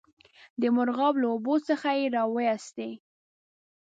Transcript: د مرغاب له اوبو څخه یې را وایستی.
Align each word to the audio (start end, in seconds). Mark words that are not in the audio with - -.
د 0.61 0.63
مرغاب 0.75 1.13
له 1.21 1.27
اوبو 1.33 1.55
څخه 1.67 1.89
یې 1.99 2.05
را 2.15 2.23
وایستی. 2.33 2.91